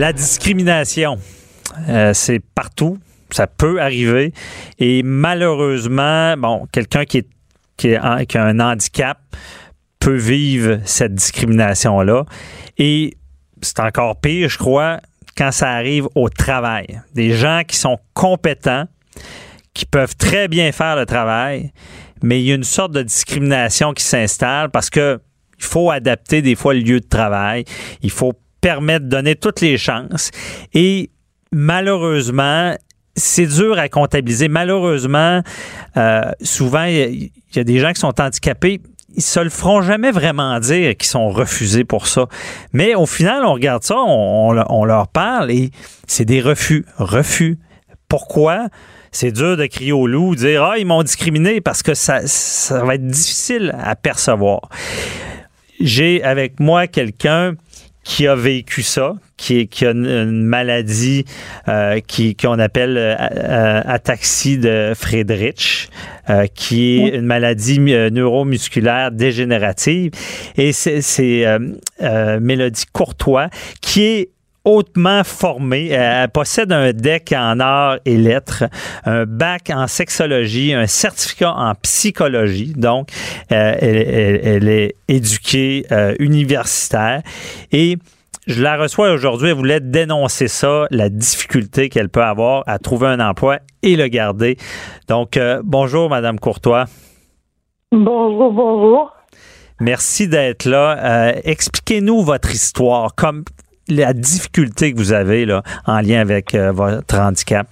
[0.00, 1.18] La discrimination,
[1.90, 2.96] euh, c'est partout.
[3.32, 4.32] Ça peut arriver.
[4.78, 7.26] Et malheureusement, bon, quelqu'un qui,
[7.96, 9.18] a, un handicap
[9.98, 12.24] peut vivre cette discrimination-là.
[12.78, 13.18] Et
[13.60, 15.00] c'est encore pire, je crois,
[15.36, 17.02] quand ça arrive au travail.
[17.12, 18.86] Des gens qui sont compétents,
[19.74, 21.72] qui peuvent très bien faire le travail,
[22.22, 25.20] mais il y a une sorte de discrimination qui s'installe parce que
[25.58, 27.66] il faut adapter des fois le lieu de travail.
[28.00, 30.30] Il faut permettre de donner toutes les chances.
[30.74, 31.10] Et
[31.52, 32.74] malheureusement,
[33.16, 34.48] c'est dur à comptabiliser.
[34.48, 35.42] Malheureusement,
[35.96, 38.80] euh, souvent, il y, a des gens qui sont handicapés.
[39.16, 42.26] Ils se le feront jamais vraiment dire qu'ils sont refusés pour ça.
[42.72, 45.70] Mais au final, on regarde ça, on, on leur parle et
[46.06, 46.84] c'est des refus.
[46.98, 47.58] Refus.
[48.08, 48.68] Pourquoi?
[49.12, 52.84] c'est dur de crier au loup, dire Ah, ils m'ont discriminé parce que ça, ça
[52.84, 54.68] va être difficile à percevoir.
[55.80, 57.54] J'ai avec moi quelqu'un
[58.04, 61.24] qui a vécu ça, qui, qui a une, maladie
[61.68, 65.88] euh, qui qu'on appelle euh, euh, ataxie de Friedrich,
[66.28, 70.12] euh, qui est une maladie neuromusculaire dégénérative.
[70.56, 71.44] Et c'est
[72.40, 73.48] Mélodie Courtois
[73.80, 74.30] qui est
[74.64, 75.88] hautement formée.
[75.88, 78.64] Elle possède un DEC en arts et lettres,
[79.04, 82.72] un bac en sexologie, un certificat en psychologie.
[82.76, 83.08] Donc,
[83.52, 87.22] euh, elle, elle, est éduquée euh, universitaire
[87.72, 87.96] et
[88.46, 89.50] je la reçois aujourd'hui.
[89.50, 94.08] Elle voulait dénoncer ça, la difficulté qu'elle peut avoir à trouver un emploi et le
[94.08, 94.56] garder.
[95.08, 96.86] Donc, euh, bonjour, Madame Courtois.
[97.92, 99.12] Bonjour, bonjour.
[99.80, 101.32] Merci d'être là.
[101.44, 103.14] Expliquez-nous votre histoire.
[103.14, 103.44] Comme
[103.90, 107.66] la difficulté que vous avez là, en lien avec euh, votre handicap?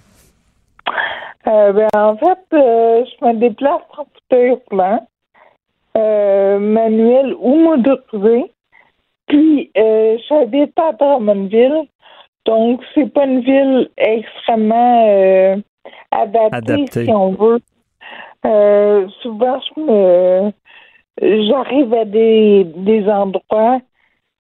[1.47, 4.57] Euh, ben, en fait, euh, je me déplace en fauteuil
[6.61, 8.53] manuel ou motorisé.
[9.27, 9.71] Puis,
[10.29, 11.85] j'habite à Drummondville.
[12.45, 15.63] Donc, c'est pas une ville extrêmement
[16.11, 17.61] adaptée, si on veut.
[19.23, 20.53] souvent, je me
[21.21, 23.81] j'arrive à des, des endroits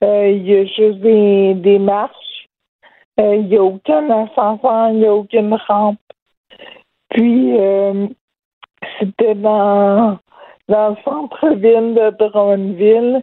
[0.02, 2.48] il y a juste des, des marches.
[3.20, 5.98] Euh, il n'y a aucun ascenseur, il n'y a aucune rampe.
[7.10, 8.06] Puis, euh,
[8.98, 10.18] c'était dans,
[10.68, 13.22] dans le centre-ville de Drummondville.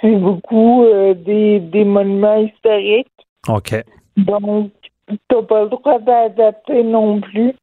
[0.00, 0.84] C'est beaucoup
[1.24, 3.08] des, des monuments historiques.
[3.48, 3.82] OK.
[4.16, 4.72] Donc,
[5.08, 7.54] tu n'as pas le droit d'adapter non plus.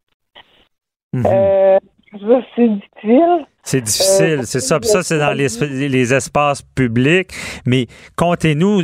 [1.11, 1.23] Mhm.
[1.23, 3.45] ça, c'est difficile.
[3.63, 4.79] C'est difficile, c'est ça.
[4.79, 5.47] Puis ça, c'est dans les,
[5.87, 7.31] les, espaces publics.
[7.65, 7.87] Mais
[8.17, 8.81] comptez-nous,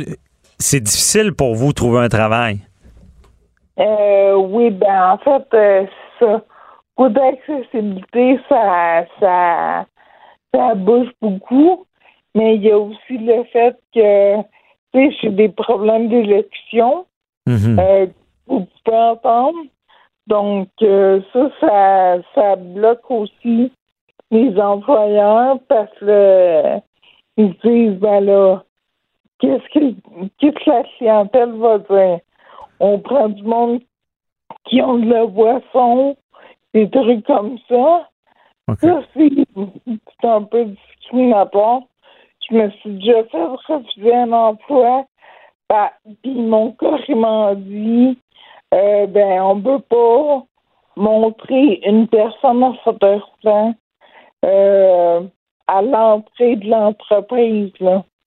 [0.58, 2.60] c'est difficile pour vous de trouver un travail.
[3.78, 5.86] Euh, oui, ben en fait, euh,
[6.18, 6.42] ça.
[6.96, 9.86] Coup d'accessibilité, ça, ça,
[10.52, 11.86] ça bouge beaucoup.
[12.34, 14.36] Mais il y a aussi le fait que,
[14.92, 17.06] tu sais, j'ai des problèmes d'élection.
[17.48, 18.06] Euh,
[18.46, 19.58] vous pouvez entendre.
[20.26, 23.72] Donc, euh, ça, ça, ça bloque aussi
[24.30, 26.78] les employeurs parce que
[27.36, 28.62] ils disent ben là,
[29.38, 29.94] qu'est-ce que
[30.38, 32.20] qu'est-ce que la clientèle va dire?
[32.80, 33.80] On prend du monde
[34.64, 36.16] qui ont de la boisson,
[36.74, 38.08] des trucs comme ça.
[38.80, 41.82] Ça, c'est un peu discriminatoire.
[42.48, 45.06] Je me suis déjà fait refuser un emploi.
[45.68, 48.18] Ben, puis ils m'ont carrément dit
[48.74, 50.44] euh, ben on peut pas
[50.96, 53.20] montrer une personne en fauteuil
[54.44, 55.20] euh,
[55.66, 57.72] à l'entrée de l'entreprise.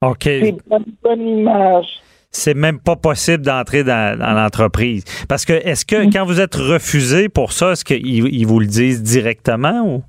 [0.01, 0.23] OK.
[0.23, 1.87] C'est une bonne image.
[2.31, 5.03] C'est même pas possible d'entrer dans, l'entreprise.
[5.29, 8.65] Parce que, est-ce que quand vous êtes refusé pour ça, est-ce qu'ils ils vous le
[8.65, 10.03] disent directement ou?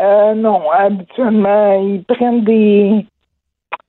[0.00, 3.06] Euh, non, habituellement, ils prennent des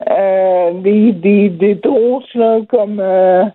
[0.09, 1.79] euh, des, des, des
[2.35, 3.45] là, comme euh,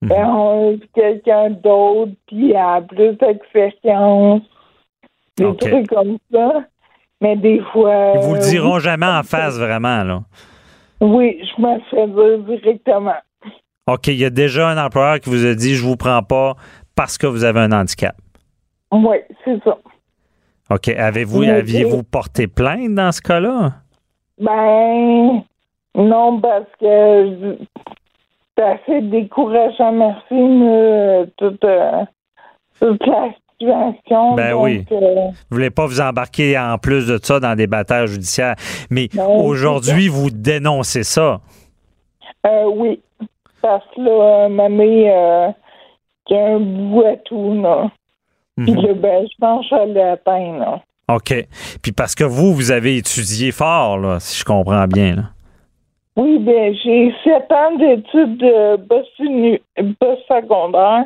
[0.00, 0.08] mhm.
[0.08, 4.42] ben, quelqu'un d'autre qui a plus d'expérience.
[5.36, 6.64] Des trucs comme ça.
[7.20, 8.12] Mais des fois.
[8.14, 10.22] Ils vous le diront jamais en face, vraiment, là.
[11.00, 13.14] Oui, je me fais dire directement.
[13.86, 16.54] OK, il y a déjà un employeur qui vous a dit je vous prends pas
[16.94, 18.14] parce que vous avez un handicap.
[18.92, 19.78] Oui, c'est ça.
[20.70, 20.88] OK.
[20.88, 23.72] Avez-vous aviez-vous porté plainte dans ce cas-là?
[24.38, 25.42] Ben
[25.94, 27.56] non, parce que
[28.56, 32.04] c'est assez décourageant, merci, mais, toute, euh,
[32.80, 34.34] toute la situation.
[34.34, 34.84] Ben donc, oui.
[34.92, 38.54] euh, Vous voulez pas vous embarquer en plus de ça dans des batailles judiciaires.
[38.90, 41.40] Mais Non, aujourd'hui, vous dénoncez ça.
[42.46, 43.00] euh, oui.
[43.62, 45.48] Parce que là, mamie, euh,
[46.30, 47.90] y a un bout à tout, là.
[48.56, 48.80] Puis Mhm.
[48.86, 50.80] là, ben, je pense que je l'ai atteint, là.
[51.14, 51.34] OK.
[51.82, 55.16] Puis parce que vous, vous avez étudié fort, là, si je comprends bien.
[55.16, 55.22] là.
[56.16, 59.60] Oui, ben, j'ai sept ans d'études de post-uni-
[59.98, 61.04] post-secondaire.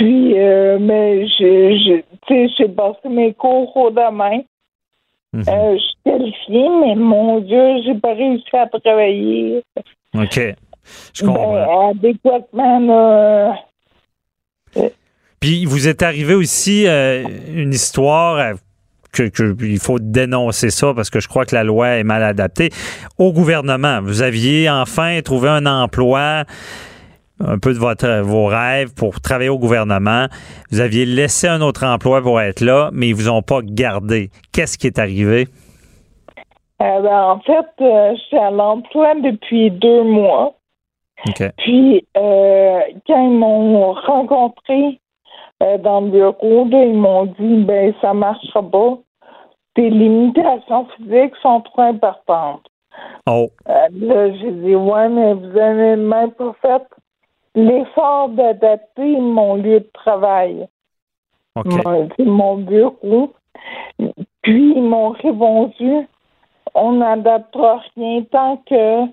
[0.00, 4.44] Puis, euh, mais j'ai, j'ai- tu sais, j'ai passé mes cours au domaine.
[5.34, 5.44] Mhm.
[5.46, 9.62] Euh, je suis qualifiée, mais mon Dieu, j'ai pas réussi à travailler
[10.14, 10.40] OK.
[11.12, 11.52] Je comprends.
[11.52, 12.80] ben, adéquatement.
[12.80, 13.56] Là.
[15.38, 17.24] Puis vous êtes arrivé aussi euh,
[17.54, 18.54] une histoire euh,
[19.12, 22.22] que, que il faut dénoncer ça parce que je crois que la loi est mal
[22.22, 22.70] adaptée
[23.18, 24.00] au gouvernement.
[24.02, 26.44] Vous aviez enfin trouvé un emploi
[27.40, 30.26] un peu de votre, vos rêves pour travailler au gouvernement.
[30.70, 34.30] Vous aviez laissé un autre emploi pour être là, mais ils vous ont pas gardé.
[34.52, 35.48] Qu'est-ce qui est arrivé?
[36.82, 40.54] Euh, ben, en fait, euh, je suis à l'emploi depuis deux mois.
[41.58, 44.98] Puis, euh, quand ils m'ont rencontré
[45.60, 48.96] dans le bureau, là, ils m'ont dit ben ça marchera pas.
[49.74, 52.66] Tes limitations physiques sont trop importantes.
[53.26, 56.82] Oh, là, j'ai dit ouais, mais vous avez même pas fait
[57.54, 60.66] l'effort d'adapter mon lieu de travail,
[61.56, 61.66] OK.
[61.84, 63.32] mon, mon bureau.
[64.42, 66.06] Puis ils m'ont répondu
[66.74, 69.06] on n'adaptera rien tant que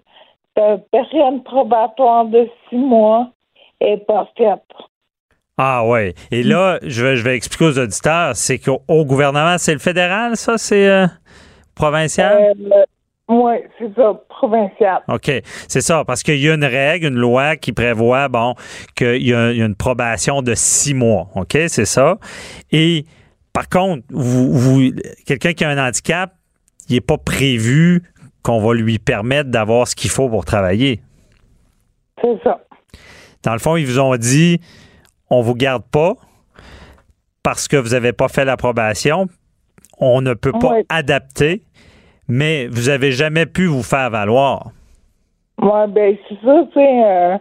[0.55, 3.29] la période probatoire de six mois
[3.79, 4.61] est pas faite.
[5.57, 6.13] Ah ouais.
[6.31, 9.79] Et là, je vais, je vais expliquer aux auditeurs, c'est qu'au au gouvernement, c'est le
[9.79, 11.07] fédéral, ça, c'est euh,
[11.73, 12.53] provincial?
[12.71, 12.85] Euh,
[13.29, 15.01] oui, c'est ça, provincial.
[15.09, 15.31] OK.
[15.67, 18.55] C'est ça, parce qu'il y a une règle, une loi qui prévoit, bon,
[18.95, 21.27] qu'il y, a il y a une probation de six mois.
[21.35, 21.57] OK?
[21.67, 22.17] C'est ça.
[22.71, 23.05] Et
[23.51, 24.91] par contre, vous, vous
[25.25, 26.33] quelqu'un qui a un handicap,
[26.89, 28.03] il n'est pas prévu
[28.43, 31.01] qu'on va lui permettre d'avoir ce qu'il faut pour travailler.
[32.21, 32.61] C'est ça.
[33.43, 34.61] Dans le fond, ils vous ont dit
[35.29, 36.13] on vous garde pas
[37.43, 39.27] parce que vous n'avez pas fait l'approbation.
[39.99, 41.63] On ne peut pas adapter,
[42.27, 44.71] mais vous n'avez jamais pu vous faire valoir.
[45.59, 47.37] Moi, ben, c'est ça, tu sais, euh,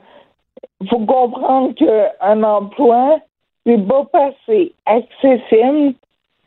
[0.88, 3.18] faut comprendre qu'un emploi,
[3.66, 5.94] c'est pas passé accessible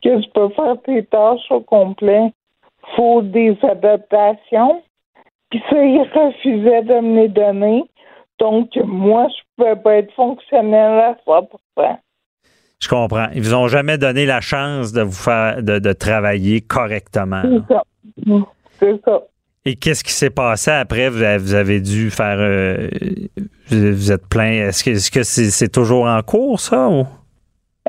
[0.02, 2.32] que tu peux faire tes tâches au complet.
[2.96, 4.82] Faut des adaptations.
[5.50, 7.84] Puis ça, ils refusaient de me les donner.
[8.38, 11.48] Donc, moi, je pouvais pas être fonctionnel à 100
[12.80, 13.26] Je comprends.
[13.34, 17.42] Ils vous ont jamais donné la chance de vous faire de, de travailler correctement.
[17.44, 17.82] C'est ça.
[18.78, 19.20] C'est ça.
[19.66, 21.10] Et qu'est-ce qui s'est passé après?
[21.10, 22.38] Vous avez, vous avez dû faire.
[22.38, 22.88] euh,
[23.70, 24.68] vous êtes plein.
[24.68, 26.88] Est-ce que est-ce que c'est c'est toujours en cours, ça?
[26.88, 27.06] Ou?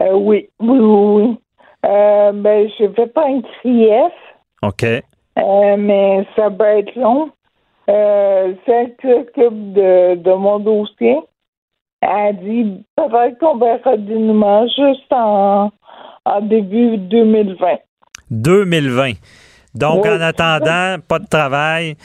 [0.01, 1.39] Euh, oui, oui, oui, oui.
[1.85, 4.13] Euh, ben, j'ai fait un grief.
[4.61, 4.83] OK.
[4.83, 7.29] Euh, mais ça peut être long.
[7.89, 11.17] Euh, celle qui s'occupe de, de mon dossier
[12.01, 15.71] a dit peut-être qu'on verra du dénouement juste en,
[16.25, 17.77] en début 2020.
[18.29, 19.11] 2020.
[19.75, 20.09] Donc, Oui.
[20.09, 21.95] en attendant, pas de travail,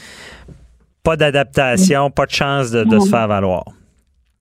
[1.02, 3.64] pas d'adaptation, pas de chance de, de se faire valoir.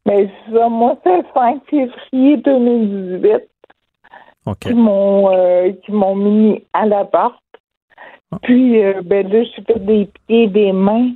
[0.06, 3.32] Mais c'est ça, moi, c'est le 5 février 2018
[4.46, 4.58] OK.
[4.60, 7.36] qui m'ont euh, qui m'ont mis à l'appart.
[8.44, 11.12] Puis, euh, ben là, j'ai fait des pieds, des mains.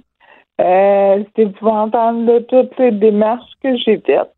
[0.59, 4.31] Euh, C'était épouvantable de toutes les démarches que j'ai faites.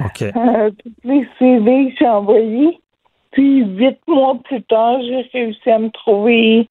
[0.00, 0.22] OK.
[0.22, 2.78] Euh, toutes les CV que j'ai envoyés.
[3.32, 6.68] Puis, huit mois plus tard, j'ai réussi à me trouver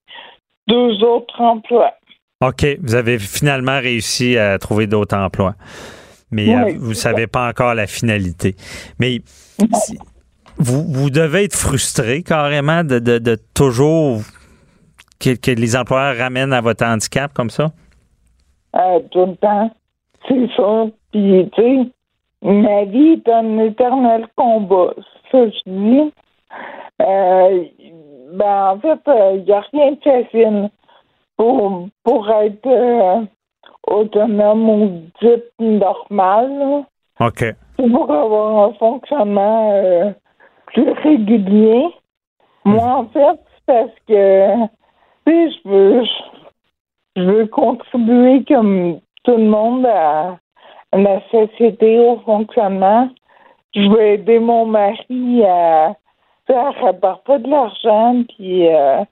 [0.68, 1.94] deux autres emplois.
[2.42, 2.66] OK.
[2.82, 5.56] Vous avez finalement réussi à trouver d'autres emplois.
[6.32, 8.56] Mais Oui, euh, vous ne savez pas encore la finalité.
[9.00, 9.20] Mais
[9.74, 9.98] si-
[10.58, 14.22] vous, vous devez être frustré carrément de, de- de toujours
[15.20, 17.72] que, que les employeurs ramènent à votre handicap comme ça?
[18.78, 19.72] Euh, tout le temps.
[20.28, 20.86] C'est ça.
[21.12, 21.92] Puis, tu sais,
[22.42, 24.94] ma vie est un éternel combat.
[25.32, 26.14] Ça, je dis.
[27.02, 27.66] Euh,
[28.34, 29.00] ben, en fait,
[29.36, 30.70] il n'y a rien de facile
[31.38, 33.22] pour, pour être euh,
[33.88, 36.58] autonome ou dit normal.
[36.58, 36.84] là.
[37.28, 37.46] OK.
[37.78, 40.12] pour avoir un fonctionnement euh,
[40.68, 41.88] plus régulier.
[42.66, 44.66] Moi, en fait, c'est parce que
[45.26, 46.35] tu sais, je veux je
[47.22, 50.38] veux contribuer comme tout le monde à,
[50.92, 53.10] à la société au fonctionnement.
[53.74, 55.96] Je veux aider mon mari à
[56.54, 59.04] à rapporter pas de l'argent puis euh,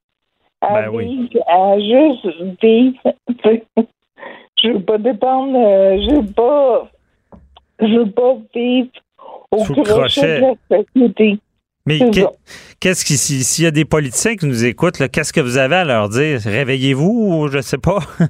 [0.61, 1.27] à Ben oui.
[1.31, 2.27] vivre, à juste
[2.61, 2.99] vivre.
[4.63, 6.89] je veux pas dépendre, euh, je veux pas,
[7.79, 8.89] je veux pas vivre
[9.51, 10.41] au crochet.
[10.41, 11.39] de la société.
[11.85, 11.99] Mais
[12.79, 15.75] qu'est-ce qui, si- s'il y a des politiciens qui nous écoutent, qu'est-ce que vous avez
[15.75, 16.39] à leur dire?
[16.43, 17.99] Réveillez-vous ou je sais pas?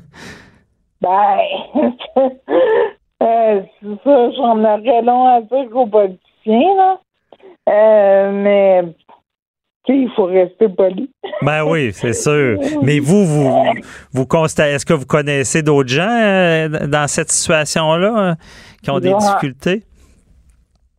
[1.02, 1.10] Ben,
[3.22, 7.00] euh, c'est ça, j'en aurais long à dire aux politiciens, là.
[7.68, 8.84] Euh, mais,
[9.86, 11.12] tu sais, il faut rester poli.
[11.42, 12.58] Ben oui, c'est sûr.
[12.84, 13.54] Mais vous, vous,
[14.14, 18.36] vous constatez, est-ce que vous connaissez d'autres gens euh, dans cette situation-là euh,
[18.82, 19.84] qui ont des difficultés?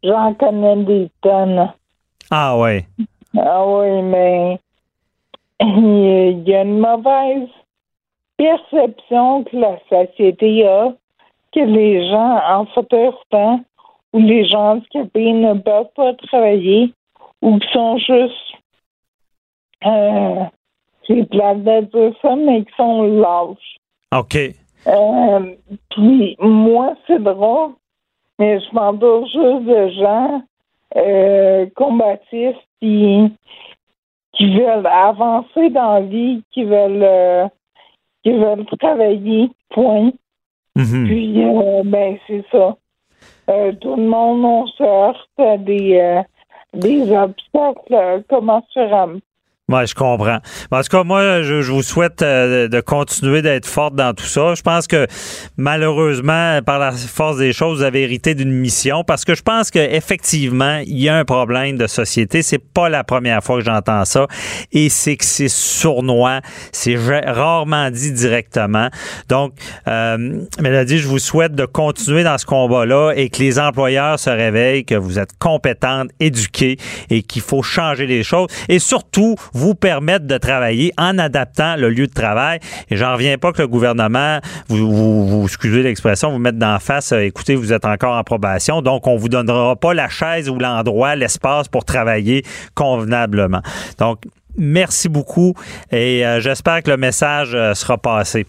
[0.03, 1.73] J'en connais des tonnes.
[2.31, 2.87] Ah ouais.
[3.37, 4.59] Ah oui, mais
[5.61, 7.49] il y a une mauvaise
[8.37, 10.93] perception que la société a
[11.53, 13.61] que les gens en fauteuil roulant
[14.13, 16.93] ou les gens handicapés ne peuvent pas travailler
[17.43, 18.55] ou qui sont juste
[19.87, 20.45] euh,
[21.07, 23.77] c'est plate de dire ça, mais qui sont lâches.
[24.15, 24.37] OK.
[24.87, 25.55] Euh,
[25.91, 27.73] puis moi, c'est drôle,
[28.39, 30.43] mais je m'entoure juste de gens
[30.97, 33.33] euh, combatifs qui,
[34.33, 37.49] qui veulent avancer dans la vie, qui veulent euh,
[38.23, 40.11] qui veulent travailler, point.
[40.77, 41.07] Mhm.
[41.07, 42.77] Puis euh, ben c'est ça.
[43.51, 46.23] Euh, tout le monde on se heurte à des
[46.73, 49.21] des obstacles commensurables.
[49.73, 50.41] Ouais, je comprends.
[50.71, 54.27] En tout cas, moi, je, je vous souhaite euh, de continuer d'être forte dans tout
[54.27, 54.55] ça.
[54.55, 55.07] Je pense que
[55.57, 59.71] malheureusement, par la force des choses, vous avez hérité d'une mission parce que je pense
[59.71, 62.43] qu'effectivement, il y a un problème de société.
[62.43, 64.27] C'est pas la première fois que j'entends ça
[64.71, 66.43] et c'est que c'est sournois.
[66.73, 68.91] C'est ra- rarement dit directement.
[69.31, 69.55] Donc,
[69.89, 74.29] euh, Mélodie, je vous souhaite de continuer dans ce combat-là et que les employeurs se
[74.29, 76.77] réveillent, que vous êtes compétentes, éduquées
[77.09, 81.89] et qu'il faut changer les choses et surtout vous permettre de travailler en adaptant le
[81.89, 82.59] lieu de travail.
[82.91, 87.21] Et j'en reviens pas que le gouvernement, vous, excusez l'expression, vous mette d'en face, euh,
[87.21, 91.15] écoutez, vous êtes encore en probation, donc on vous donnera pas la chaise ou l'endroit,
[91.17, 92.45] l'espace pour travailler
[92.75, 93.63] convenablement.
[93.99, 94.25] Donc,
[94.57, 95.55] merci beaucoup
[95.91, 98.47] et euh, j'espère que le message euh, sera passé.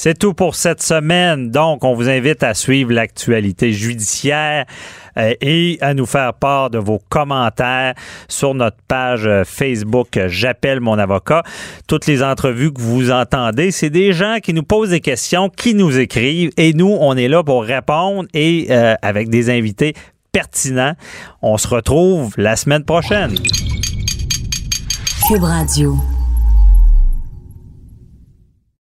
[0.00, 1.50] C'est tout pour cette semaine.
[1.50, 4.64] Donc, on vous invite à suivre l'actualité judiciaire
[5.16, 7.94] euh, et à nous faire part de vos commentaires
[8.28, 11.42] sur notre page euh, Facebook euh, J'appelle mon avocat.
[11.88, 15.74] Toutes les entrevues que vous entendez, c'est des gens qui nous posent des questions, qui
[15.74, 18.70] nous écrivent et nous, on est là pour répondre et
[19.02, 19.94] avec des invités
[20.30, 20.94] pertinents.
[21.42, 23.34] On se retrouve la semaine prochaine.
[25.26, 25.98] Cube Radio.